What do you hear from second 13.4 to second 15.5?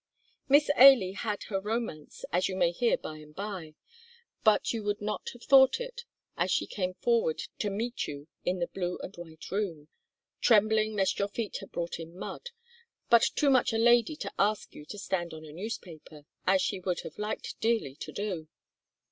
much a lady to ask you to stand on